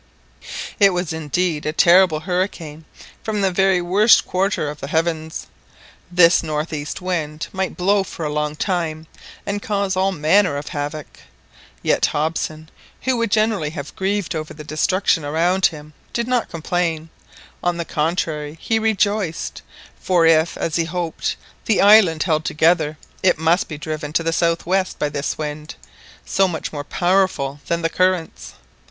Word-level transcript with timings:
It 0.79 0.93
was 0.93 1.13
indeed 1.13 1.63
a 1.67 1.71
terrible 1.71 2.21
hurricane 2.21 2.85
from 3.21 3.41
the 3.41 3.51
very 3.51 3.83
worst 3.83 4.25
quarter 4.25 4.67
of 4.67 4.79
the 4.79 4.87
heavens. 4.87 5.45
This 6.11 6.41
north 6.41 6.73
east 6.73 7.03
wind 7.03 7.45
might 7.51 7.77
blow 7.77 8.03
for 8.03 8.25
a 8.25 8.33
long 8.33 8.55
time 8.55 9.05
and 9.45 9.61
cause 9.61 9.95
all 9.95 10.11
manner 10.11 10.57
of 10.57 10.69
havoc. 10.69 11.19
Yet 11.83 12.07
Hobson, 12.07 12.69
who 13.01 13.15
would 13.17 13.29
generally 13.29 13.69
have 13.69 13.95
grieved 13.95 14.33
over 14.33 14.55
the 14.55 14.63
destruction 14.63 15.23
around 15.23 15.67
him, 15.67 15.93
did 16.13 16.27
not 16.27 16.49
complain,—on 16.49 17.77
the 17.77 17.85
contrary, 17.85 18.57
he 18.59 18.79
rejoiced; 18.79 19.61
for 19.99 20.25
if, 20.25 20.57
as 20.57 20.77
he 20.77 20.85
hoped, 20.85 21.35
the 21.65 21.79
island 21.79 22.23
held 22.23 22.43
together, 22.43 22.97
it 23.21 23.37
must 23.37 23.67
be 23.67 23.77
driven 23.77 24.13
to 24.13 24.23
the 24.23 24.33
south 24.33 24.65
west 24.65 24.97
by 24.97 25.09
this 25.09 25.37
wind, 25.37 25.75
so 26.25 26.47
much 26.47 26.73
more 26.73 26.83
powerful 26.83 27.59
than 27.67 27.83
the 27.83 27.87
currents. 27.89 28.53